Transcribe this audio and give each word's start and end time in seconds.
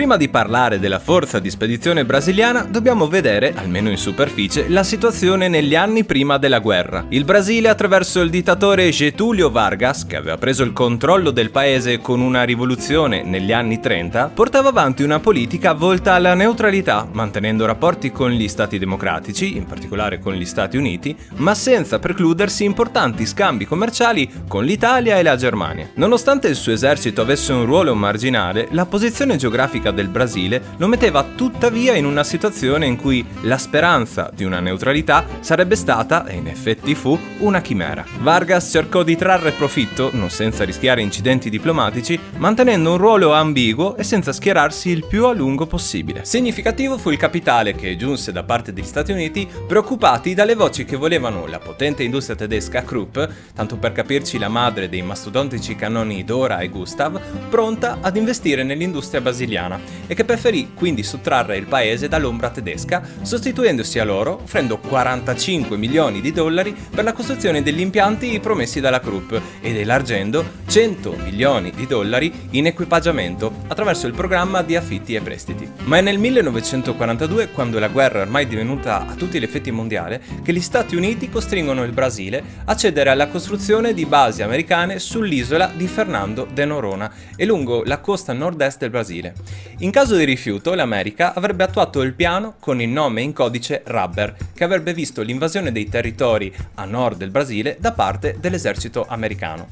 Prima 0.00 0.16
di 0.16 0.30
parlare 0.30 0.78
della 0.78 0.98
forza 0.98 1.40
di 1.40 1.50
spedizione 1.50 2.06
brasiliana, 2.06 2.62
dobbiamo 2.62 3.06
vedere, 3.06 3.52
almeno 3.54 3.90
in 3.90 3.98
superficie, 3.98 4.66
la 4.66 4.82
situazione 4.82 5.46
negli 5.48 5.74
anni 5.74 6.04
prima 6.04 6.38
della 6.38 6.58
guerra. 6.60 7.04
Il 7.10 7.26
Brasile, 7.26 7.68
attraverso 7.68 8.22
il 8.22 8.30
dittatore 8.30 8.88
Getúlio 8.88 9.50
Vargas, 9.50 10.06
che 10.06 10.16
aveva 10.16 10.38
preso 10.38 10.62
il 10.62 10.72
controllo 10.72 11.30
del 11.30 11.50
paese 11.50 12.00
con 12.00 12.22
una 12.22 12.44
rivoluzione 12.44 13.22
negli 13.24 13.52
anni 13.52 13.78
30, 13.78 14.30
portava 14.32 14.70
avanti 14.70 15.02
una 15.02 15.20
politica 15.20 15.74
volta 15.74 16.14
alla 16.14 16.32
neutralità, 16.32 17.06
mantenendo 17.12 17.66
rapporti 17.66 18.10
con 18.10 18.30
gli 18.30 18.48
stati 18.48 18.78
democratici, 18.78 19.54
in 19.54 19.66
particolare 19.66 20.18
con 20.18 20.32
gli 20.32 20.46
Stati 20.46 20.78
Uniti, 20.78 21.14
ma 21.34 21.54
senza 21.54 21.98
precludersi 21.98 22.64
importanti 22.64 23.26
scambi 23.26 23.66
commerciali 23.66 24.30
con 24.48 24.64
l'Italia 24.64 25.18
e 25.18 25.22
la 25.22 25.36
Germania. 25.36 25.90
Nonostante 25.96 26.48
il 26.48 26.56
suo 26.56 26.72
esercito 26.72 27.20
avesse 27.20 27.52
un 27.52 27.66
ruolo 27.66 27.94
marginale, 27.94 28.68
la 28.70 28.86
posizione 28.86 29.36
geografica 29.36 29.88
geografica 29.90 29.92
del 29.92 30.08
Brasile 30.08 30.62
lo 30.76 30.86
metteva 30.86 31.24
tuttavia 31.34 31.94
in 31.94 32.04
una 32.04 32.24
situazione 32.24 32.86
in 32.86 32.96
cui 32.96 33.24
la 33.42 33.58
speranza 33.58 34.30
di 34.32 34.44
una 34.44 34.60
neutralità 34.60 35.24
sarebbe 35.40 35.76
stata, 35.76 36.26
e 36.26 36.36
in 36.36 36.46
effetti 36.46 36.94
fu, 36.94 37.18
una 37.38 37.60
chimera. 37.60 38.04
Vargas 38.20 38.70
cercò 38.70 39.02
di 39.02 39.16
trarre 39.16 39.52
profitto, 39.52 40.10
non 40.12 40.30
senza 40.30 40.64
rischiare 40.64 41.02
incidenti 41.02 41.50
diplomatici, 41.50 42.18
mantenendo 42.36 42.92
un 42.92 42.98
ruolo 42.98 43.32
ambiguo 43.32 43.96
e 43.96 44.04
senza 44.04 44.32
schierarsi 44.32 44.90
il 44.90 45.04
più 45.06 45.26
a 45.26 45.32
lungo 45.32 45.66
possibile. 45.66 46.24
Significativo 46.24 46.96
fu 46.98 47.10
il 47.10 47.18
capitale 47.18 47.74
che 47.74 47.96
giunse 47.96 48.32
da 48.32 48.42
parte 48.42 48.72
degli 48.72 48.84
Stati 48.84 49.12
Uniti, 49.12 49.48
preoccupati 49.66 50.34
dalle 50.34 50.54
voci 50.54 50.84
che 50.84 50.96
volevano 50.96 51.46
la 51.46 51.58
potente 51.58 52.02
industria 52.02 52.36
tedesca 52.36 52.82
Krupp, 52.82 53.18
tanto 53.54 53.76
per 53.76 53.92
capirci 53.92 54.38
la 54.38 54.48
madre 54.48 54.88
dei 54.88 55.02
mastodontici 55.02 55.74
cannoni 55.74 56.24
Dora 56.24 56.58
e 56.60 56.68
Gustav, 56.68 57.20
pronta 57.48 57.98
ad 58.00 58.16
investire 58.16 58.62
nell'industria 58.62 59.20
brasiliana 59.20 59.79
e 60.06 60.14
che 60.14 60.24
preferì 60.24 60.72
quindi 60.74 61.02
sottrarre 61.02 61.56
il 61.56 61.66
paese 61.66 62.08
dall'ombra 62.08 62.50
tedesca, 62.50 63.02
sostituendosi 63.22 63.98
a 63.98 64.04
loro 64.04 64.40
offrendo 64.42 64.78
45 64.78 65.76
milioni 65.76 66.20
di 66.20 66.32
dollari 66.32 66.74
per 66.90 67.04
la 67.04 67.12
costruzione 67.12 67.62
degli 67.62 67.80
impianti 67.80 68.38
promessi 68.40 68.80
dalla 68.80 69.00
Krupp 69.00 69.32
ed 69.60 69.76
elargendo 69.76 70.44
100 70.70 71.16
milioni 71.24 71.72
di 71.72 71.84
dollari 71.84 72.32
in 72.50 72.66
equipaggiamento 72.66 73.52
attraverso 73.66 74.06
il 74.06 74.14
programma 74.14 74.62
di 74.62 74.76
affitti 74.76 75.16
e 75.16 75.20
prestiti. 75.20 75.68
Ma 75.86 75.98
è 75.98 76.00
nel 76.00 76.16
1942, 76.16 77.50
quando 77.50 77.80
la 77.80 77.88
guerra 77.88 78.20
è 78.20 78.22
ormai 78.22 78.46
divenuta 78.46 79.04
a 79.04 79.14
tutti 79.14 79.40
gli 79.40 79.42
effetti 79.42 79.72
mondiale, 79.72 80.22
che 80.44 80.52
gli 80.52 80.60
Stati 80.60 80.94
Uniti 80.94 81.28
costringono 81.28 81.82
il 81.82 81.90
Brasile 81.90 82.40
a 82.66 82.76
cedere 82.76 83.10
alla 83.10 83.26
costruzione 83.26 83.92
di 83.92 84.06
basi 84.06 84.42
americane 84.42 85.00
sull'isola 85.00 85.72
di 85.74 85.88
Fernando 85.88 86.46
de 86.48 86.64
Noronha 86.64 87.10
e 87.34 87.44
lungo 87.44 87.82
la 87.84 87.98
costa 87.98 88.32
nord-est 88.32 88.78
del 88.78 88.90
Brasile. 88.90 89.34
In 89.78 89.90
caso 89.90 90.14
di 90.14 90.22
rifiuto, 90.22 90.74
l'America 90.74 91.34
avrebbe 91.34 91.64
attuato 91.64 92.00
il 92.02 92.14
piano 92.14 92.54
con 92.60 92.80
il 92.80 92.90
nome 92.90 93.22
in 93.22 93.32
codice 93.32 93.82
Rubber, 93.86 94.36
che 94.54 94.62
avrebbe 94.62 94.94
visto 94.94 95.22
l'invasione 95.22 95.72
dei 95.72 95.88
territori 95.88 96.54
a 96.74 96.84
nord 96.84 97.16
del 97.16 97.30
Brasile 97.30 97.76
da 97.80 97.90
parte 97.90 98.36
dell'esercito 98.38 99.04
americano. 99.08 99.66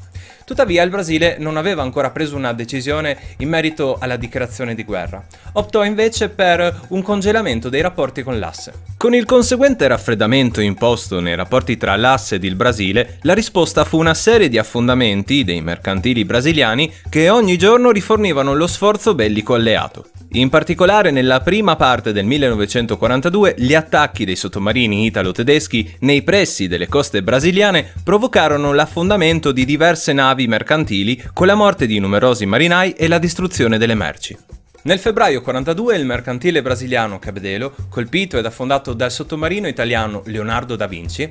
Tuttavia 0.49 0.81
il 0.81 0.89
Brasile 0.89 1.35
non 1.37 1.57
aveva 1.57 1.83
ancora 1.83 2.09
preso 2.09 2.35
una 2.35 2.53
decisione 2.53 3.15
in 3.37 3.49
merito 3.49 3.97
alla 3.99 4.15
dichiarazione 4.15 4.73
di 4.73 4.83
guerra. 4.83 5.23
Optò 5.53 5.85
invece 5.85 6.29
per 6.29 6.87
un 6.87 7.03
congelamento 7.03 7.69
dei 7.69 7.81
rapporti 7.81 8.23
con 8.23 8.39
l'asse. 8.39 8.73
Con 8.97 9.13
il 9.13 9.25
conseguente 9.25 9.87
raffreddamento 9.87 10.59
imposto 10.59 11.19
nei 11.19 11.35
rapporti 11.35 11.77
tra 11.77 11.95
l'asse 11.95 12.35
ed 12.35 12.45
il 12.45 12.55
Brasile, 12.55 13.19
la 13.21 13.35
risposta 13.35 13.85
fu 13.85 13.99
una 13.99 14.15
serie 14.15 14.49
di 14.49 14.57
affondamenti 14.57 15.43
dei 15.43 15.61
mercantili 15.61 16.25
brasiliani 16.25 16.91
che 17.09 17.29
ogni 17.29 17.55
giorno 17.55 17.91
rifornivano 17.91 18.55
lo 18.55 18.65
sforzo 18.65 19.13
bellico 19.13 19.53
alleato. 19.53 20.07
In 20.33 20.49
particolare 20.49 21.09
nella 21.09 21.39
prima 21.41 21.75
parte 21.75 22.11
del 22.11 22.23
1942 22.25 23.55
gli 23.57 23.73
attacchi 23.73 24.25
dei 24.25 24.35
sottomarini 24.35 25.05
italo-tedeschi 25.05 25.95
nei 26.01 26.21
pressi 26.21 26.67
delle 26.67 26.87
coste 26.87 27.23
brasiliane 27.23 27.91
provocarono 28.03 28.71
l'affondamento 28.71 29.51
di 29.51 29.65
diverse 29.65 30.13
navi 30.13 30.47
mercantili 30.47 31.19
con 31.33 31.47
la 31.47 31.55
morte 31.55 31.87
di 31.87 31.97
numerosi 31.97 32.45
marinai 32.45 32.93
e 32.93 33.07
la 33.07 33.17
distruzione 33.17 33.79
delle 33.79 33.95
merci. 33.95 34.37
Nel 34.83 34.99
febbraio 34.99 35.41
42 35.41 35.97
il 35.97 36.05
mercantile 36.05 36.61
brasiliano 36.61 37.17
Cabedelo, 37.17 37.73
colpito 37.89 38.37
ed 38.37 38.45
affondato 38.45 38.93
dal 38.93 39.11
sottomarino 39.11 39.67
italiano 39.67 40.21
Leonardo 40.25 40.75
da 40.75 40.85
Vinci, 40.85 41.27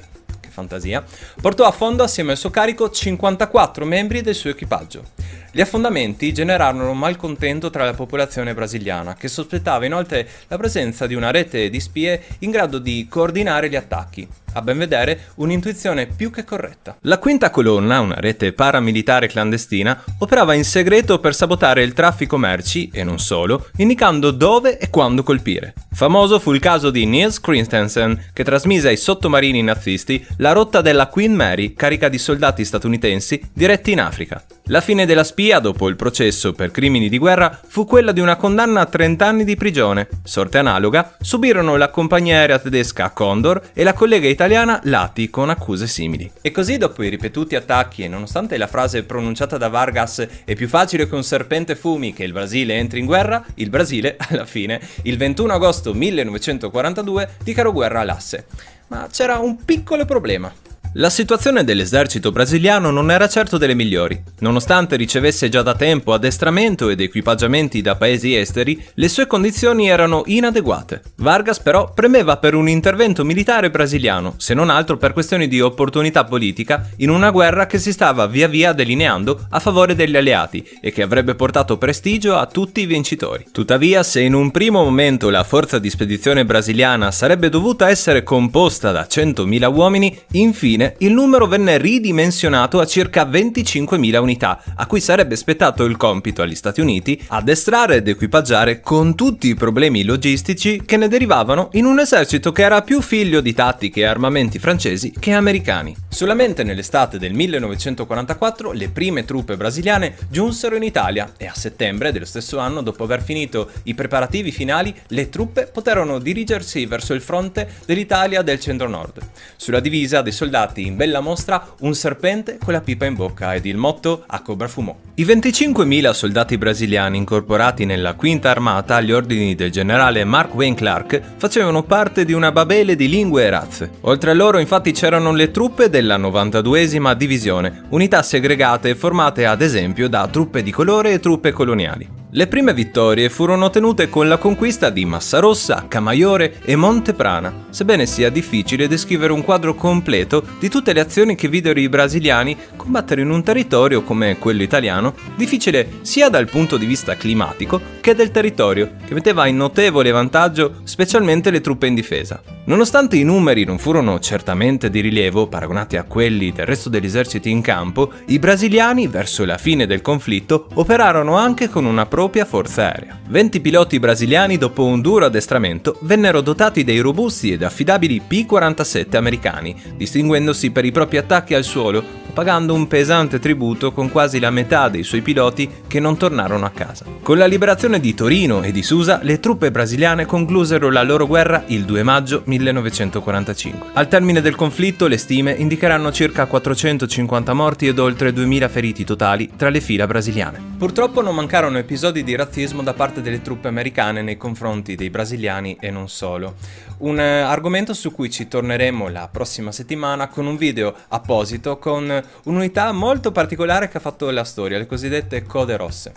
fantasia, 0.58 1.04
portò 1.40 1.64
a 1.66 1.70
fondo 1.70 2.02
assieme 2.02 2.32
al 2.32 2.36
suo 2.36 2.50
carico 2.50 2.90
54 2.90 3.84
membri 3.84 4.22
del 4.22 4.34
suo 4.34 4.50
equipaggio. 4.50 5.04
Gli 5.50 5.62
affondamenti 5.62 6.34
generarono 6.34 6.92
malcontento 6.92 7.70
tra 7.70 7.86
la 7.86 7.94
popolazione 7.94 8.52
brasiliana, 8.52 9.14
che 9.14 9.28
sospettava 9.28 9.86
inoltre 9.86 10.28
la 10.48 10.58
presenza 10.58 11.06
di 11.06 11.14
una 11.14 11.30
rete 11.30 11.70
di 11.70 11.80
spie 11.80 12.22
in 12.40 12.50
grado 12.50 12.78
di 12.78 13.06
coordinare 13.08 13.70
gli 13.70 13.76
attacchi. 13.76 14.28
A 14.52 14.62
ben 14.62 14.78
vedere, 14.78 15.28
un'intuizione 15.36 16.06
più 16.06 16.30
che 16.30 16.44
corretta. 16.44 16.96
La 17.02 17.18
quinta 17.18 17.50
colonna, 17.50 18.00
una 18.00 18.16
rete 18.18 18.52
paramilitare 18.52 19.26
clandestina, 19.26 20.02
operava 20.18 20.54
in 20.54 20.64
segreto 20.64 21.18
per 21.18 21.34
sabotare 21.34 21.82
il 21.82 21.92
traffico 21.92 22.36
merci, 22.36 22.90
e 22.92 23.04
non 23.04 23.18
solo, 23.18 23.68
indicando 23.76 24.30
dove 24.30 24.78
e 24.78 24.90
quando 24.90 25.22
colpire. 25.22 25.74
Famoso 25.92 26.38
fu 26.38 26.52
il 26.52 26.60
caso 26.60 26.90
di 26.90 27.06
Niels 27.06 27.40
Christensen, 27.40 28.30
che 28.32 28.44
trasmise 28.44 28.88
ai 28.88 28.96
sottomarini 28.96 29.62
nazisti 29.62 30.26
la 30.38 30.52
rotta 30.52 30.80
della 30.80 31.08
Queen 31.08 31.34
Mary, 31.34 31.74
carica 31.74 32.08
di 32.08 32.18
soldati 32.18 32.64
statunitensi 32.64 33.50
diretti 33.52 33.92
in 33.92 34.00
Africa. 34.00 34.42
La 34.70 34.80
fine 34.80 35.06
della 35.06 35.24
spia, 35.24 35.47
dopo 35.58 35.88
il 35.88 35.96
processo 35.96 36.52
per 36.52 36.70
crimini 36.70 37.08
di 37.08 37.16
guerra, 37.16 37.58
fu 37.66 37.86
quella 37.86 38.12
di 38.12 38.20
una 38.20 38.36
condanna 38.36 38.82
a 38.82 38.84
30 38.84 39.26
anni 39.26 39.44
di 39.44 39.56
prigione. 39.56 40.06
Sorte 40.22 40.58
analoga 40.58 41.16
subirono 41.18 41.76
la 41.76 41.88
compagnia 41.88 42.36
aerea 42.36 42.58
tedesca 42.58 43.08
Condor 43.08 43.70
e 43.72 43.82
la 43.84 43.94
collega 43.94 44.28
italiana 44.28 44.78
Lati 44.84 45.30
con 45.30 45.48
accuse 45.48 45.86
simili. 45.86 46.30
E 46.42 46.50
così, 46.50 46.76
dopo 46.76 47.02
i 47.02 47.08
ripetuti 47.08 47.56
attacchi 47.56 48.02
e 48.02 48.08
nonostante 48.08 48.58
la 48.58 48.66
frase 48.66 49.04
pronunciata 49.04 49.56
da 49.56 49.68
Vargas 49.68 50.26
è 50.44 50.54
più 50.54 50.68
facile 50.68 51.08
che 51.08 51.14
un 51.14 51.24
serpente 51.24 51.74
fumi 51.74 52.12
che 52.12 52.24
il 52.24 52.32
Brasile 52.32 52.74
entri 52.74 52.98
in 53.00 53.06
guerra, 53.06 53.42
il 53.54 53.70
Brasile, 53.70 54.16
alla 54.28 54.44
fine, 54.44 54.78
il 55.04 55.16
21 55.16 55.54
agosto 55.54 55.94
1942, 55.94 57.30
dichiarò 57.42 57.72
guerra 57.72 58.00
all'asse. 58.00 58.44
Ma 58.88 59.08
c'era 59.10 59.38
un 59.38 59.64
piccolo 59.64 60.04
problema. 60.04 60.52
La 60.94 61.10
situazione 61.10 61.64
dell'esercito 61.64 62.32
brasiliano 62.32 62.90
non 62.90 63.10
era 63.10 63.28
certo 63.28 63.58
delle 63.58 63.74
migliori. 63.74 64.20
Nonostante 64.38 64.96
ricevesse 64.96 65.50
già 65.50 65.60
da 65.60 65.74
tempo 65.74 66.14
addestramento 66.14 66.88
ed 66.88 67.00
equipaggiamenti 67.00 67.82
da 67.82 67.94
paesi 67.94 68.34
esteri, 68.34 68.82
le 68.94 69.08
sue 69.08 69.26
condizioni 69.26 69.88
erano 69.88 70.22
inadeguate. 70.24 71.02
Vargas 71.16 71.60
però 71.60 71.92
premeva 71.92 72.38
per 72.38 72.54
un 72.54 72.70
intervento 72.70 73.22
militare 73.22 73.70
brasiliano, 73.70 74.34
se 74.38 74.54
non 74.54 74.70
altro 74.70 74.96
per 74.96 75.12
questioni 75.12 75.46
di 75.46 75.60
opportunità 75.60 76.24
politica, 76.24 76.88
in 76.96 77.10
una 77.10 77.30
guerra 77.30 77.66
che 77.66 77.78
si 77.78 77.92
stava 77.92 78.26
via 78.26 78.48
via 78.48 78.72
delineando 78.72 79.46
a 79.50 79.60
favore 79.60 79.94
degli 79.94 80.16
alleati 80.16 80.66
e 80.80 80.90
che 80.90 81.02
avrebbe 81.02 81.34
portato 81.34 81.76
prestigio 81.76 82.34
a 82.36 82.46
tutti 82.46 82.80
i 82.80 82.86
vincitori. 82.86 83.44
Tuttavia, 83.52 84.02
se 84.02 84.20
in 84.22 84.32
un 84.32 84.50
primo 84.50 84.82
momento 84.82 85.28
la 85.28 85.44
forza 85.44 85.78
di 85.78 85.90
spedizione 85.90 86.46
brasiliana 86.46 87.10
sarebbe 87.10 87.50
dovuta 87.50 87.90
essere 87.90 88.22
composta 88.22 88.90
da 88.90 89.06
100.000 89.08 89.72
uomini, 89.72 90.18
infine 90.32 90.77
fine 90.78 90.94
il 90.98 91.12
numero 91.12 91.46
venne 91.46 91.76
ridimensionato 91.76 92.78
a 92.78 92.86
circa 92.86 93.24
25.000 93.24 94.18
unità, 94.18 94.62
a 94.76 94.86
cui 94.86 95.00
sarebbe 95.00 95.34
spettato 95.34 95.84
il 95.84 95.96
compito 95.96 96.42
agli 96.42 96.54
Stati 96.54 96.80
Uniti 96.80 97.20
addestrare 97.28 97.96
ed 97.96 98.08
equipaggiare 98.08 98.80
con 98.80 99.16
tutti 99.16 99.48
i 99.48 99.56
problemi 99.56 100.04
logistici 100.04 100.82
che 100.84 100.96
ne 100.96 101.08
derivavano 101.08 101.70
in 101.72 101.84
un 101.84 101.98
esercito 101.98 102.52
che 102.52 102.62
era 102.62 102.82
più 102.82 103.00
figlio 103.02 103.40
di 103.40 103.52
tattiche 103.52 104.00
e 104.00 104.04
armamenti 104.04 104.60
francesi 104.60 105.12
che 105.18 105.32
americani. 105.32 105.96
Solamente 106.08 106.62
nell'estate 106.62 107.18
del 107.18 107.34
1944 107.34 108.72
le 108.72 108.88
prime 108.88 109.24
truppe 109.24 109.56
brasiliane 109.56 110.16
giunsero 110.30 110.76
in 110.76 110.84
Italia 110.84 111.32
e 111.36 111.46
a 111.46 111.54
settembre 111.54 112.12
dello 112.12 112.24
stesso 112.24 112.58
anno, 112.58 112.82
dopo 112.82 113.02
aver 113.04 113.22
finito 113.22 113.70
i 113.84 113.94
preparativi 113.94 114.52
finali, 114.52 114.94
le 115.08 115.28
truppe 115.28 115.66
poterono 115.66 116.18
dirigersi 116.18 116.86
verso 116.86 117.14
il 117.14 117.20
fronte 117.20 117.68
dell'Italia 117.84 118.42
del 118.42 118.60
centro-nord. 118.60 119.20
Sulla 119.56 119.80
divisa 119.80 120.22
dei 120.22 120.32
soldati 120.32 120.66
mostrati 120.68 120.86
in 120.86 120.96
bella 120.96 121.20
mostra 121.20 121.66
un 121.80 121.94
serpente 121.94 122.58
con 122.62 122.72
la 122.72 122.80
pipa 122.80 123.06
in 123.06 123.14
bocca 123.14 123.54
ed 123.54 123.64
il 123.64 123.76
motto 123.76 124.24
a 124.26 124.40
Cobra 124.40 124.68
fumò. 124.68 124.94
I 125.14 125.24
25.000 125.24 126.10
soldati 126.12 126.58
brasiliani 126.58 127.16
incorporati 127.16 127.84
nella 127.84 128.14
quinta 128.14 128.50
armata 128.50 128.96
agli 128.96 129.12
ordini 129.12 129.54
del 129.54 129.70
generale 129.70 130.24
Mark 130.24 130.54
Wayne 130.54 130.76
Clark 130.76 131.20
facevano 131.36 131.82
parte 131.82 132.24
di 132.24 132.32
una 132.32 132.52
babele 132.52 132.94
di 132.94 133.08
lingue 133.08 133.44
e 133.44 133.50
razze. 133.50 133.90
Oltre 134.02 134.30
a 134.30 134.34
loro 134.34 134.58
infatti 134.58 134.92
c'erano 134.92 135.32
le 135.32 135.50
truppe 135.50 135.88
della 135.88 136.18
92esima 136.18 137.14
divisione, 137.14 137.84
unità 137.90 138.22
segregate 138.22 138.94
formate 138.94 139.46
ad 139.46 139.62
esempio 139.62 140.08
da 140.08 140.28
truppe 140.28 140.62
di 140.62 140.70
colore 140.70 141.12
e 141.12 141.20
truppe 141.20 141.50
coloniali. 141.52 142.17
Le 142.38 142.46
prime 142.46 142.72
vittorie 142.72 143.30
furono 143.30 143.64
ottenute 143.64 144.08
con 144.08 144.28
la 144.28 144.36
conquista 144.36 144.90
di 144.90 145.04
Massarossa, 145.04 145.86
Camaiore 145.88 146.60
e 146.64 146.76
Monteprana, 146.76 147.66
sebbene 147.70 148.06
sia 148.06 148.30
difficile 148.30 148.86
descrivere 148.86 149.32
un 149.32 149.42
quadro 149.42 149.74
completo 149.74 150.44
di 150.60 150.68
tutte 150.68 150.92
le 150.92 151.00
azioni 151.00 151.34
che 151.34 151.48
videro 151.48 151.80
i 151.80 151.88
brasiliani 151.88 152.56
combattere 152.76 153.22
in 153.22 153.30
un 153.30 153.42
territorio 153.42 154.04
come 154.04 154.38
quello 154.38 154.62
italiano, 154.62 155.16
difficile 155.34 155.98
sia 156.02 156.28
dal 156.28 156.48
punto 156.48 156.76
di 156.76 156.86
vista 156.86 157.16
climatico 157.16 157.80
che 158.00 158.14
del 158.14 158.30
territorio, 158.30 158.92
che 159.04 159.14
metteva 159.14 159.48
in 159.48 159.56
notevole 159.56 160.12
vantaggio 160.12 160.76
specialmente 160.84 161.50
le 161.50 161.60
truppe 161.60 161.88
in 161.88 161.96
difesa. 161.96 162.40
Nonostante 162.66 163.16
i 163.16 163.22
numeri 163.22 163.64
non 163.64 163.78
furono 163.78 164.20
certamente 164.20 164.90
di 164.90 165.00
rilievo 165.00 165.46
paragonati 165.46 165.96
a 165.96 166.04
quelli 166.04 166.52
del 166.52 166.66
resto 166.66 166.90
degli 166.90 167.06
eserciti 167.06 167.50
in 167.50 167.62
campo, 167.62 168.12
i 168.26 168.38
brasiliani, 168.38 169.06
verso 169.06 169.46
la 169.46 169.56
fine 169.56 169.86
del 169.86 170.02
conflitto, 170.02 170.68
operarono 170.74 171.34
anche 171.34 171.70
con 171.70 171.86
una 171.86 172.04
propria 172.28 172.44
forza 172.44 172.82
aerea. 172.82 173.18
20 173.26 173.60
piloti 173.60 173.98
brasiliani, 173.98 174.58
dopo 174.58 174.84
un 174.84 175.00
duro 175.00 175.24
addestramento, 175.24 175.96
vennero 176.02 176.42
dotati 176.42 176.84
dei 176.84 177.00
robusti 177.00 177.52
ed 177.52 177.62
affidabili 177.62 178.20
P-47 178.20 179.16
americani, 179.16 179.74
distinguendosi 179.96 180.70
per 180.70 180.84
i 180.84 180.92
propri 180.92 181.16
attacchi 181.16 181.54
al 181.54 181.64
suolo 181.64 182.17
pagando 182.38 182.72
un 182.72 182.86
pesante 182.86 183.40
tributo 183.40 183.90
con 183.90 184.12
quasi 184.12 184.38
la 184.38 184.50
metà 184.50 184.88
dei 184.88 185.02
suoi 185.02 185.22
piloti 185.22 185.68
che 185.88 185.98
non 185.98 186.16
tornarono 186.16 186.66
a 186.66 186.70
casa. 186.70 187.04
Con 187.20 187.36
la 187.36 187.46
liberazione 187.46 187.98
di 187.98 188.14
Torino 188.14 188.62
e 188.62 188.70
di 188.70 188.84
Susa, 188.84 189.18
le 189.24 189.40
truppe 189.40 189.72
brasiliane 189.72 190.24
conclusero 190.24 190.88
la 190.88 191.02
loro 191.02 191.26
guerra 191.26 191.64
il 191.66 191.84
2 191.84 192.02
maggio 192.04 192.42
1945. 192.44 193.88
Al 193.94 194.06
termine 194.06 194.40
del 194.40 194.54
conflitto, 194.54 195.08
le 195.08 195.16
stime 195.16 195.50
indicheranno 195.50 196.12
circa 196.12 196.46
450 196.46 197.52
morti 197.54 197.88
ed 197.88 197.98
oltre 197.98 198.32
2000 198.32 198.68
feriti 198.68 199.04
totali 199.04 199.50
tra 199.56 199.68
le 199.68 199.80
fila 199.80 200.06
brasiliane. 200.06 200.76
Purtroppo 200.78 201.20
non 201.20 201.34
mancarono 201.34 201.78
episodi 201.78 202.22
di 202.22 202.36
razzismo 202.36 202.84
da 202.84 202.94
parte 202.94 203.20
delle 203.20 203.42
truppe 203.42 203.66
americane 203.66 204.22
nei 204.22 204.36
confronti 204.36 204.94
dei 204.94 205.10
brasiliani 205.10 205.76
e 205.80 205.90
non 205.90 206.08
solo. 206.08 206.54
Un 206.98 207.18
eh, 207.18 207.40
argomento 207.40 207.94
su 207.94 208.12
cui 208.12 208.30
ci 208.30 208.46
torneremo 208.46 209.08
la 209.08 209.28
prossima 209.30 209.72
settimana 209.72 210.28
con 210.28 210.46
un 210.46 210.56
video 210.56 210.94
apposito 211.08 211.78
con 211.78 212.26
un'unità 212.44 212.92
molto 212.92 213.32
particolare 213.32 213.88
che 213.88 213.96
ha 213.96 214.00
fatto 214.00 214.30
la 214.30 214.44
storia, 214.44 214.78
le 214.78 214.86
cosiddette 214.86 215.42
code 215.44 215.76
rosse. 215.76 216.14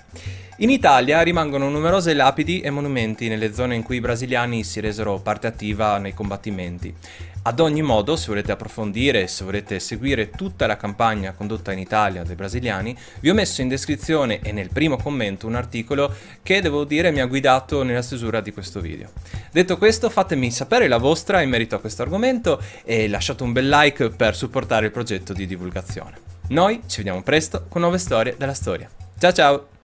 In 0.58 0.70
Italia 0.70 1.22
rimangono 1.22 1.70
numerose 1.70 2.14
lapidi 2.14 2.62
e 2.62 2.70
monumenti 2.70 3.28
nelle 3.28 3.54
zone 3.54 3.76
in 3.76 3.84
cui 3.84 3.96
i 3.96 4.02
brasiliani 4.02 4.64
si 4.64 4.80
resero 4.80 5.20
parte 5.20 5.48
attiva 5.48 5.98
nei 5.98 6.14
combattimenti. 6.14 6.94
Ad 7.44 7.60
ogni 7.60 7.82
modo, 7.82 8.16
se 8.16 8.28
volete 8.28 8.52
approfondire 8.52 9.24
e 9.24 9.28
se 9.28 9.44
volete 9.44 9.80
seguire 9.80 10.30
tutta 10.30 10.68
la 10.68 10.78
campagna 10.78 11.32
condotta 11.32 11.72
in 11.72 11.80
Italia 11.80 12.22
dai 12.22 12.36
brasiliani, 12.36 12.96
vi 13.20 13.32
ho 13.32 13.34
messo 13.34 13.62
in 13.62 13.68
descrizione 13.68 14.42
e 14.42 14.52
nel 14.52 14.70
primo 14.72 14.98
commento 14.98 15.48
un 15.48 15.56
articolo 15.56 16.14
che 16.44 16.62
devo 16.62 16.84
dire 16.84 17.10
mi 17.10 17.20
ha 17.20 17.26
guidato 17.26 17.82
nella 17.82 18.04
stesura 18.04 18.42
di 18.42 18.52
questo 18.52 18.80
video. 18.80 19.10
Detto 19.52 19.80
questo, 19.80 20.12
fatemi 20.12 20.52
sapere 20.52 20.88
la 20.88 21.00
vostra 21.00 21.42
in 21.42 21.50
merito 21.50 21.76
a 21.76 21.80
questo 21.80 22.04
argomento 22.04 22.62
e 22.84 23.08
lasciate 23.08 23.42
un 23.42 23.54
bel 23.54 23.68
like 23.68 24.10
per 24.12 24.36
supportare 24.36 24.86
il 24.86 24.92
progetto 24.92 25.34
di 25.34 25.48
divulgazione. 25.48 26.30
Noi 26.50 26.82
ci 26.86 26.98
vediamo 26.98 27.24
presto 27.24 27.66
con 27.68 27.82
nuove 27.82 27.98
storie 27.98 28.36
della 28.38 28.54
storia. 28.54 28.88
Ciao 29.18 29.32
ciao! 29.34 29.81